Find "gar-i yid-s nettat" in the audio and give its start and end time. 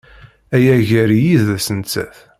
0.87-2.15